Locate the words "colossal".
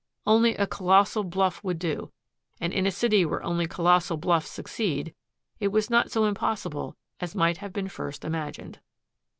0.65-1.23, 3.67-4.17